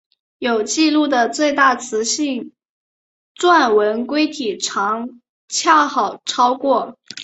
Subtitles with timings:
[0.39, 2.53] 有纪录的最大雌性
[3.35, 6.97] 钻纹龟体长恰好超过。